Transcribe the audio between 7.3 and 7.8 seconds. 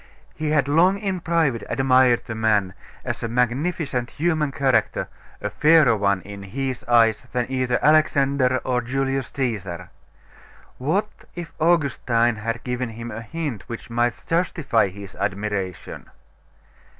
than either